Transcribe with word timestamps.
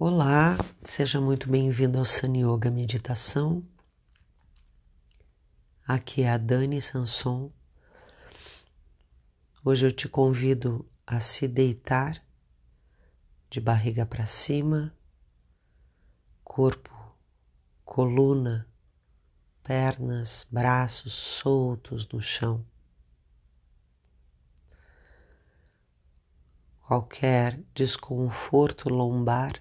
Olá, 0.00 0.56
seja 0.84 1.20
muito 1.20 1.50
bem-vindo 1.50 1.98
ao 1.98 2.04
Sun 2.04 2.36
Yoga 2.36 2.70
Meditação. 2.70 3.66
Aqui 5.84 6.22
é 6.22 6.30
a 6.30 6.38
Dani 6.38 6.80
Sanson. 6.80 7.50
Hoje 9.64 9.86
eu 9.86 9.90
te 9.90 10.08
convido 10.08 10.88
a 11.04 11.18
se 11.18 11.48
deitar 11.48 12.24
de 13.50 13.60
barriga 13.60 14.06
para 14.06 14.24
cima, 14.24 14.96
corpo, 16.44 16.94
coluna, 17.84 18.68
pernas, 19.64 20.46
braços 20.48 21.12
soltos 21.12 22.06
no 22.06 22.20
chão. 22.20 22.64
Qualquer 26.86 27.60
desconforto 27.74 28.88
lombar 28.88 29.60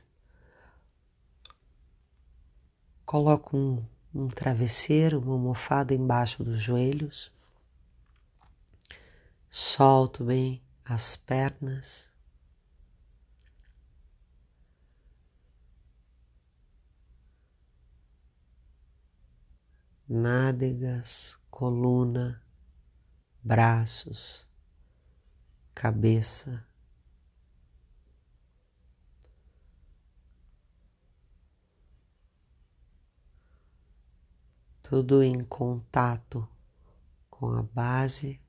Coloco 3.08 3.56
um, 3.56 3.86
um 4.14 4.28
travesseiro, 4.28 5.22
uma 5.22 5.32
almofada 5.32 5.94
embaixo 5.94 6.44
dos 6.44 6.60
joelhos. 6.60 7.32
Solto 9.50 10.26
bem 10.26 10.62
as 10.84 11.16
pernas. 11.16 12.12
Nádegas, 20.06 21.40
coluna, 21.50 22.44
braços, 23.42 24.46
cabeça. 25.74 26.62
Tudo 34.90 35.22
em 35.22 35.44
contato 35.44 36.48
com 37.30 37.52
a 37.52 37.62
base. 37.62 38.40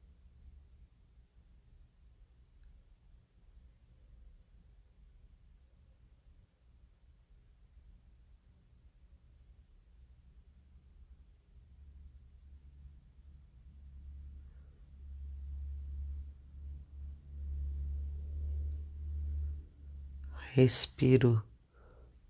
Respiro 20.54 21.42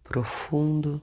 profundo. 0.02 1.02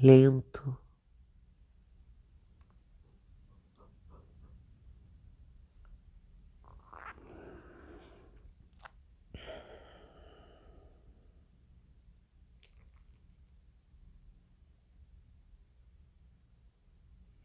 Lento. 0.00 0.78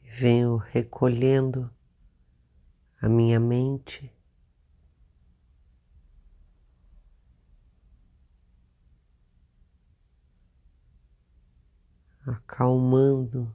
Venho 0.02 0.58
recolhendo 0.58 1.70
a 3.02 3.10
minha 3.10 3.40
mente 3.40 4.14
acalmando. 12.26 13.54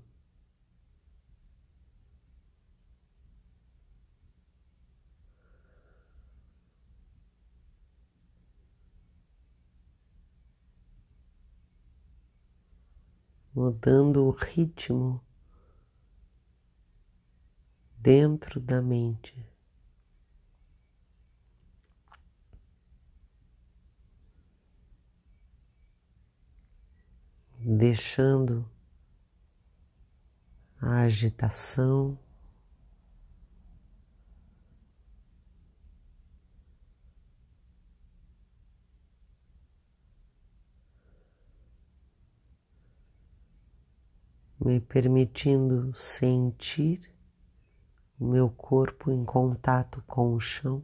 Mudando 13.54 14.24
o 14.24 14.30
ritmo 14.30 15.20
dentro 17.96 18.60
da 18.60 18.80
mente. 18.80 19.47
Deixando 27.70 28.66
a 30.80 31.02
agitação. 31.02 32.18
Me 44.58 44.80
permitindo 44.80 45.94
sentir 45.94 47.14
o 48.18 48.24
meu 48.24 48.48
corpo 48.48 49.12
em 49.12 49.26
contato 49.26 50.02
com 50.06 50.32
o 50.32 50.40
chão. 50.40 50.82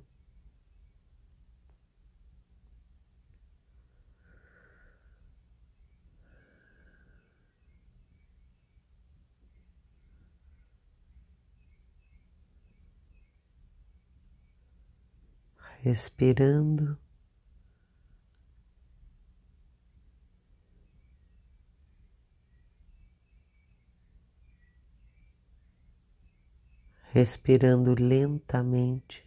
Respirando. 15.85 16.99
Respirando 27.13 27.95
lentamente. 27.95 29.24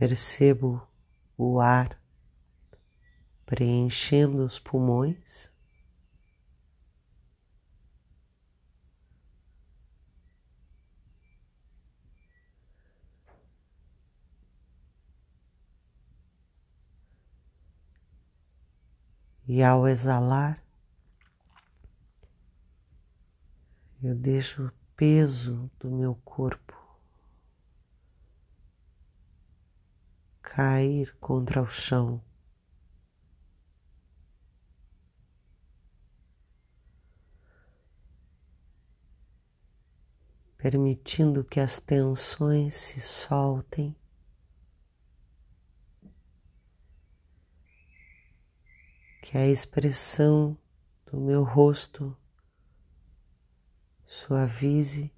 Percebo 0.00 0.80
o 1.36 1.60
ar 1.60 2.00
preenchendo 3.44 4.42
os 4.42 4.58
pulmões. 4.58 5.52
E 19.46 19.62
ao 19.62 19.86
exalar, 19.86 20.64
eu 24.02 24.14
deixo 24.14 24.68
o 24.68 24.72
peso 24.96 25.70
do 25.78 25.90
meu 25.90 26.14
corpo 26.24 26.79
cair 30.50 31.14
contra 31.20 31.62
o 31.62 31.66
chão. 31.66 32.20
Permitindo 40.58 41.44
que 41.44 41.60
as 41.60 41.78
tensões 41.78 42.74
se 42.74 43.00
soltem. 43.00 43.94
Que 49.22 49.38
a 49.38 49.46
expressão 49.46 50.58
do 51.06 51.20
meu 51.20 51.44
rosto 51.44 52.16
suavize. 54.04 55.12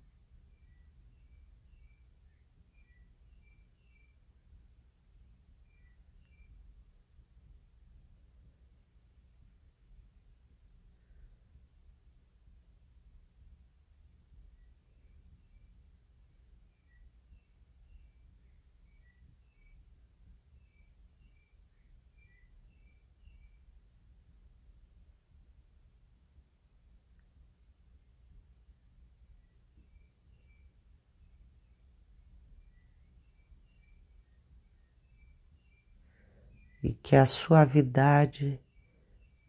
E 36.83 36.93
que 36.95 37.15
a 37.15 37.25
suavidade 37.25 38.61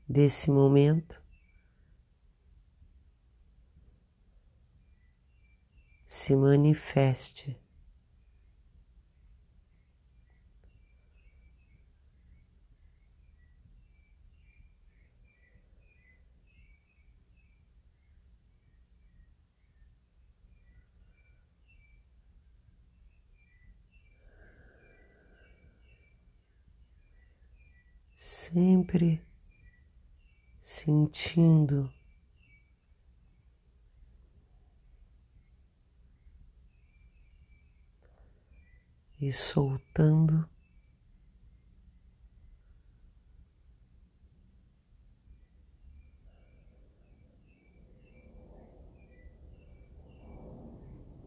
desse 0.07 0.51
momento 0.51 1.21
se 6.05 6.35
manifeste. 6.35 7.62
Sempre 28.53 29.25
sentindo 30.61 31.91
e 39.19 39.31
soltando. 39.33 40.47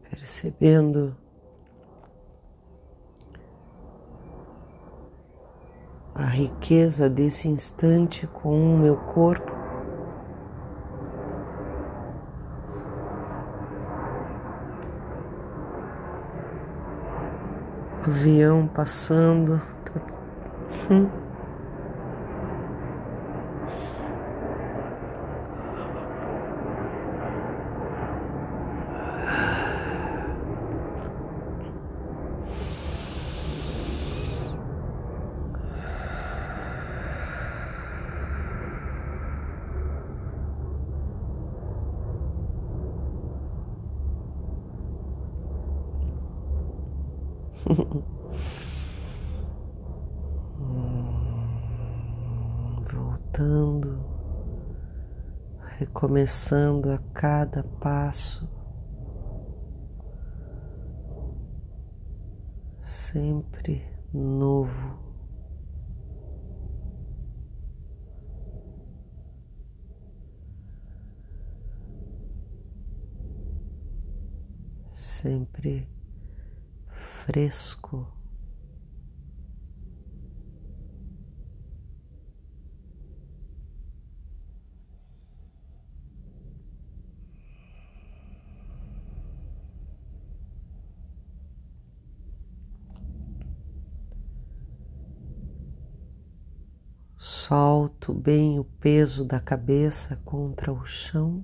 Percebendo 0.09 1.26
a 6.17 6.25
riqueza 6.25 7.07
desse 7.07 7.47
instante 7.47 8.25
com 8.25 8.75
o 8.75 8.77
meu 8.79 8.97
corpo. 8.97 9.55
Avião 18.03 18.67
passando. 18.67 19.61
Hum. 20.89 21.26
Voltando, 53.37 54.03
recomeçando 55.77 56.89
a 56.89 56.97
cada 57.13 57.63
passo, 57.79 58.49
sempre 62.81 63.85
novo. 64.11 64.97
Sempre 74.89 75.87
fresco. 76.87 78.11
Solto 97.17 98.13
bem 98.13 98.59
o 98.59 98.63
peso 98.63 99.25
da 99.25 99.39
cabeça 99.39 100.15
contra 100.17 100.71
o 100.71 100.85
chão, 100.85 101.43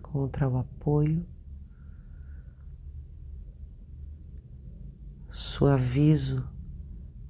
contra 0.00 0.48
o 0.48 0.58
apoio. 0.58 1.26
suavizo 5.36 6.48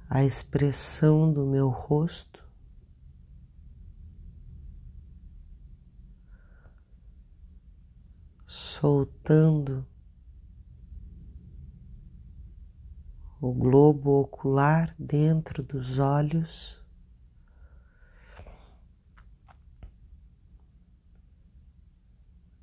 a 0.09 0.23
expressão 0.23 1.31
do 1.31 1.45
meu 1.45 1.67
rosto. 1.67 2.41
Soltando 8.45 9.85
o 13.39 13.53
globo 13.53 14.21
ocular 14.21 14.95
dentro 14.97 15.61
dos 15.61 15.99
olhos. 15.99 16.75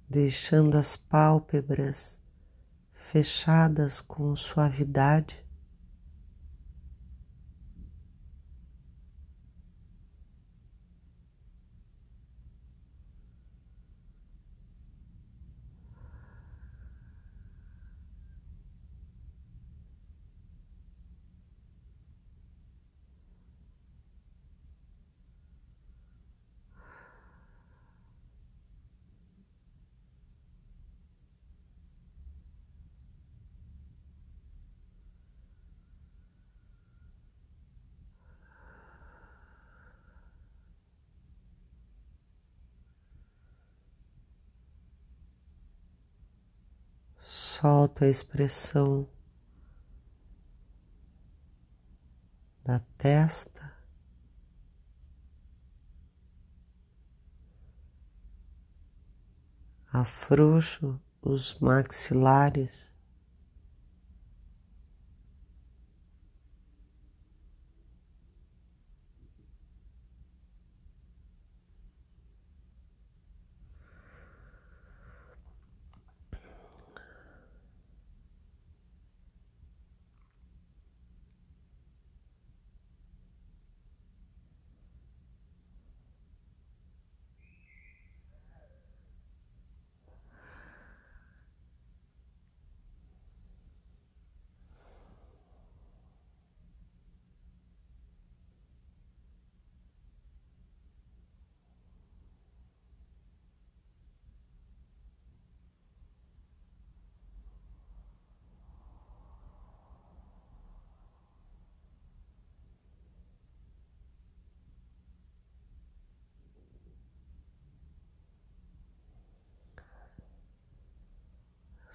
Deixando 0.09 0.77
as 0.77 0.97
pálpebras 0.97 2.21
fechadas 2.93 4.01
com 4.01 4.35
suavidade. 4.35 5.44
Solto 47.65 48.05
a 48.05 48.09
expressão 48.09 49.09
da 52.63 52.79
testa. 52.99 53.73
Afrouxo 59.91 61.01
os 61.23 61.59
maxilares. 61.59 62.94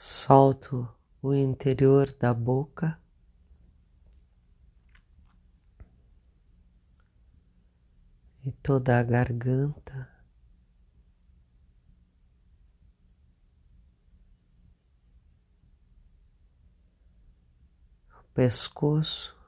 Solto 0.02 0.88
o 1.22 1.34
interior 1.34 2.10
da 2.14 2.34
boca. 2.34 2.98
E 8.46 8.50
toda 8.64 8.98
a 8.98 9.04
garganta. 9.04 10.10
o 18.18 18.24
Pescoço. 18.34 19.39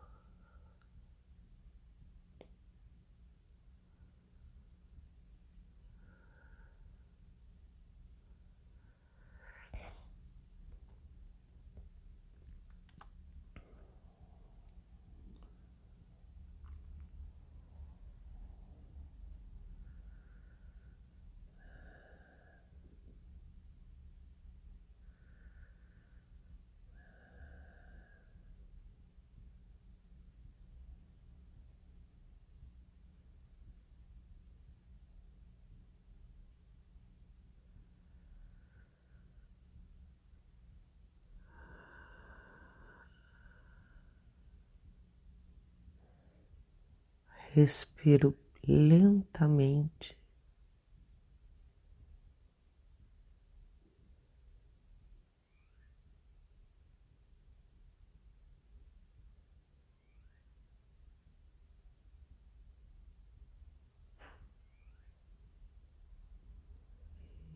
Respiro 47.53 48.34
lentamente. 48.65 50.17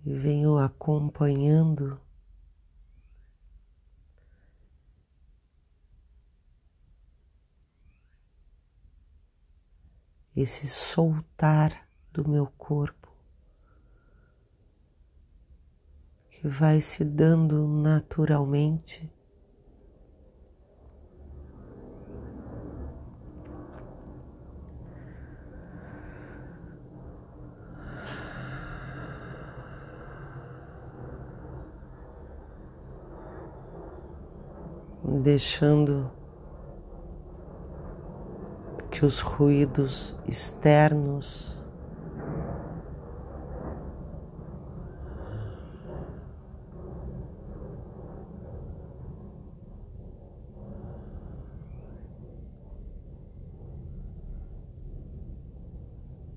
E 0.06 0.14
venho 0.14 0.58
acompanhando 0.58 2.00
esse 10.36 10.68
soltar 10.68 11.88
do 12.12 12.28
meu 12.28 12.48
corpo 12.58 13.10
que 16.30 16.48
vai 16.48 16.82
se 16.82 17.06
dando 17.06 17.66
naturalmente. 17.68 19.10
Deixando 35.24 36.12
que 38.96 39.06
os 39.06 39.20
ruídos 39.20 40.16
externos 40.26 41.54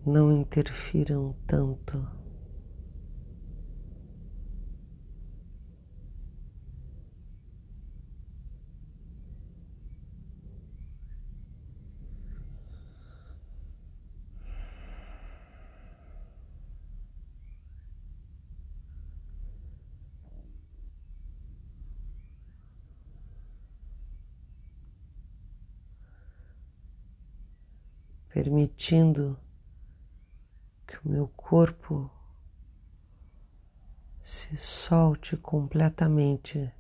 não 0.05 0.33
interfiram 0.33 1.37
tanto. 1.47 2.05
Permitindo 28.39 29.37
que 30.87 30.97
o 31.05 31.11
meu 31.11 31.27
corpo 31.27 32.09
se 34.23 34.57
solte 34.57 35.37
completamente 35.37 36.73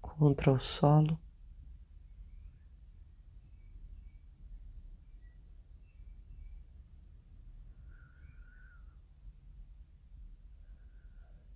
contra 0.00 0.52
o 0.52 0.60
solo. 0.60 1.18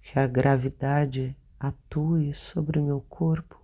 Que 0.00 0.18
a 0.18 0.26
gravidade 0.26 1.36
atue 1.60 2.34
sobre 2.34 2.80
o 2.80 2.84
meu 2.84 3.00
corpo. 3.02 3.61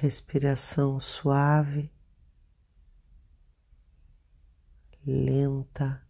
Respiração 0.00 1.00
suave, 1.00 1.90
lenta. 5.04 6.07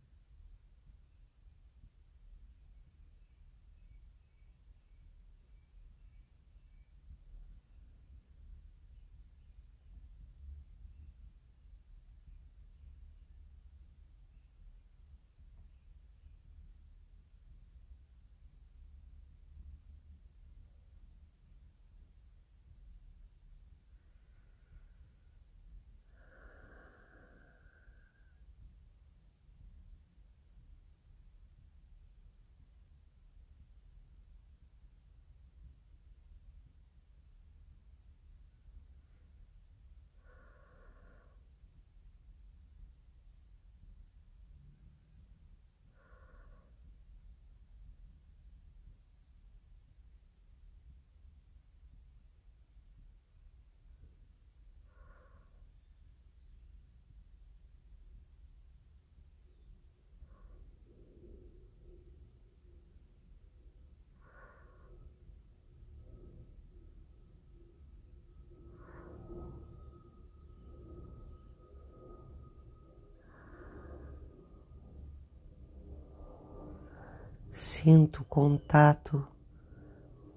Sinto 77.61 78.23
o 78.23 78.25
contato 78.25 79.27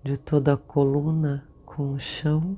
de 0.04 0.18
toda 0.18 0.56
a 0.56 0.58
coluna 0.58 1.48
com 1.64 1.94
o 1.94 2.00
chão. 2.00 2.58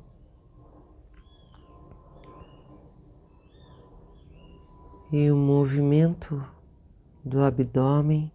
e 5.12 5.30
o 5.30 5.36
movimento 5.36 6.44
do 7.26 7.44
abdômen 7.44 8.32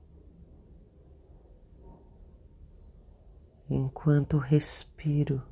enquanto 3.70 4.36
respiro. 4.36 5.42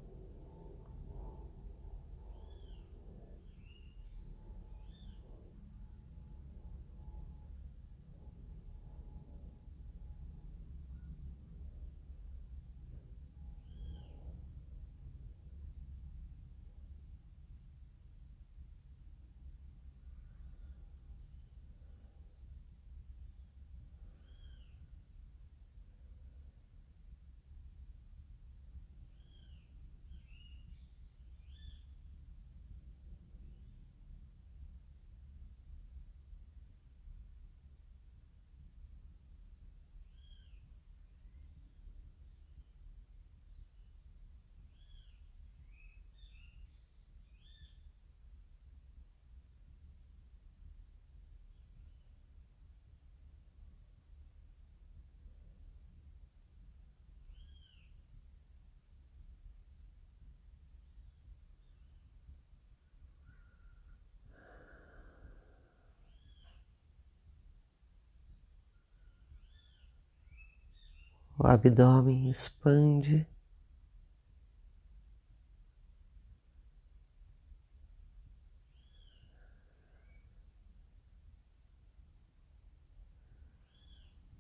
O 71.47 71.49
abdômen 71.49 72.28
expande. 72.28 73.25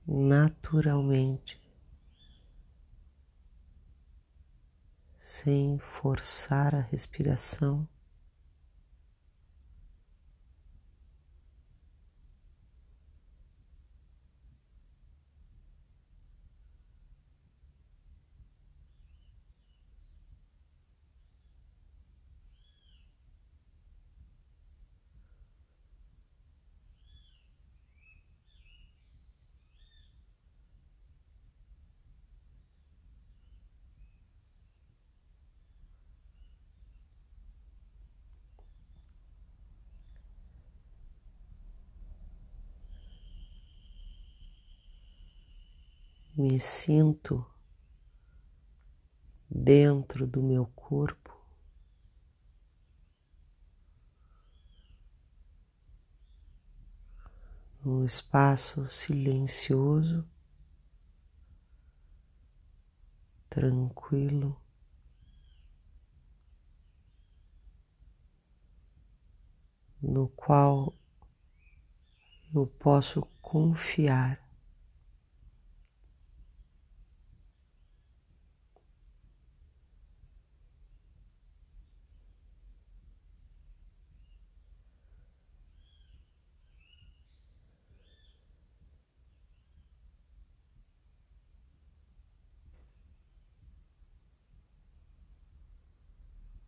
Naturalmente, 0.04 1.60
sem 5.16 5.78
forçar 5.78 6.74
a 6.74 6.80
respiração. 6.80 7.88
Me 46.36 46.60
sinto 46.60 47.46
dentro 49.50 50.26
do 50.26 50.42
meu 50.42 50.66
corpo. 50.76 51.34
Um 57.84 58.04
espaço 58.04 58.86
silencioso, 58.90 60.26
tranquilo, 63.48 64.60
no 70.02 70.28
qual 70.28 70.94
eu 72.54 72.66
posso 72.66 73.22
confiar. 73.40 74.45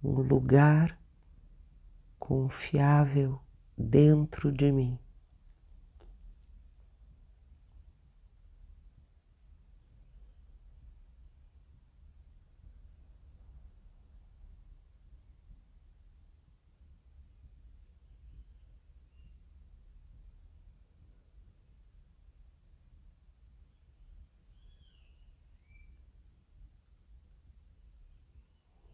Um 0.08 0.22
lugar 0.22 0.98
confiável 2.18 3.38
dentro 3.76 4.50
de 4.50 4.72
mim. 4.72 4.98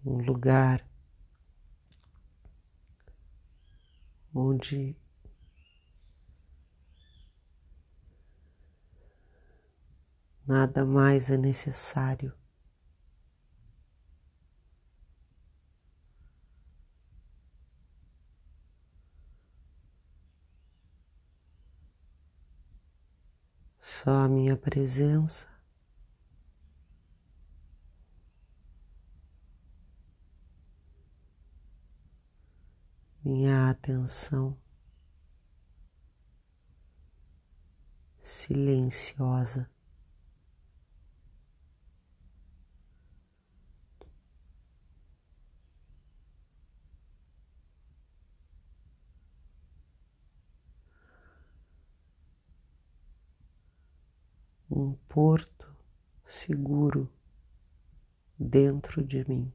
um 0.07 0.19
lugar 0.19 0.85
onde 4.35 4.97
nada 10.47 10.85
mais 10.85 11.31
é 11.31 11.37
necessário. 11.37 12.33
Só 23.79 24.11
a 24.25 24.29
minha 24.29 24.57
presença 24.57 25.47
minha 33.25 33.64
atenção 33.75 34.57
silenciosa. 38.23 39.69
Um 54.71 54.95
porto 55.09 55.73
seguro 56.25 57.09
dentro 58.39 59.05
de 59.05 59.29
mim. 59.29 59.53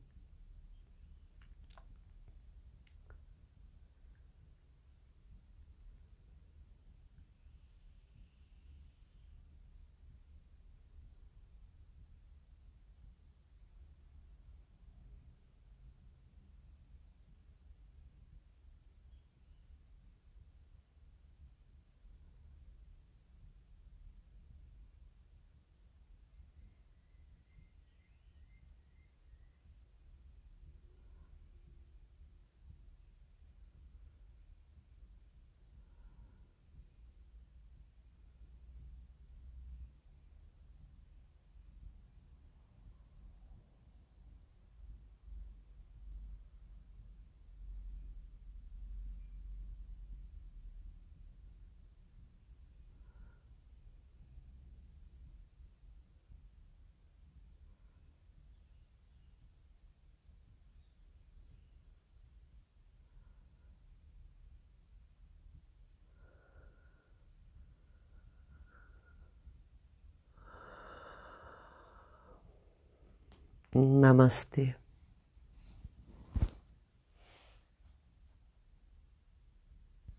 Namastê. 73.74 74.76